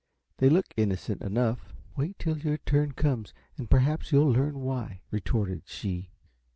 [0.37, 5.61] They look innocent enough." "Wait till your turn comes, and perhaps you'll learn why," retorted
[5.67, 6.09] she.